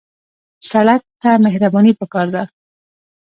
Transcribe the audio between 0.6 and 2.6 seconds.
سړک ته مهرباني پکار ده.